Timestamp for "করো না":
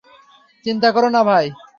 0.91-1.21